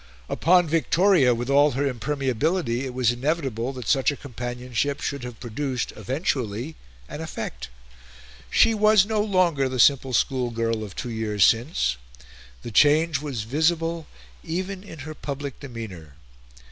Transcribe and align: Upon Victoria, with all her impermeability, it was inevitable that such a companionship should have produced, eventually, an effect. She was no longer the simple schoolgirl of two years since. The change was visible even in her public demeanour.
Upon 0.29 0.67
Victoria, 0.67 1.35
with 1.35 1.47
all 1.47 1.73
her 1.73 1.85
impermeability, 1.85 2.85
it 2.85 2.93
was 2.95 3.11
inevitable 3.11 3.71
that 3.73 3.87
such 3.87 4.09
a 4.09 4.17
companionship 4.17 4.99
should 4.99 5.23
have 5.23 5.39
produced, 5.39 5.93
eventually, 5.95 6.73
an 7.07 7.21
effect. 7.21 7.69
She 8.49 8.73
was 8.73 9.05
no 9.05 9.21
longer 9.21 9.69
the 9.69 9.79
simple 9.79 10.13
schoolgirl 10.13 10.83
of 10.83 10.95
two 10.95 11.11
years 11.11 11.45
since. 11.45 11.97
The 12.63 12.71
change 12.71 13.21
was 13.21 13.43
visible 13.43 14.07
even 14.43 14.81
in 14.83 14.97
her 15.05 15.13
public 15.13 15.59
demeanour. 15.59 16.15